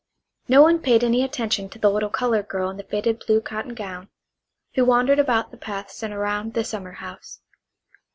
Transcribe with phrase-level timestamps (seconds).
[0.47, 3.75] No one paid any attention to the little colored girl in the faded blue cotton
[3.75, 4.09] gown
[4.73, 7.39] who wandered about the paths and around the summer house.